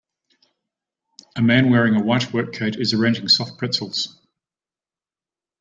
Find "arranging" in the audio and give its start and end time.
2.91-3.27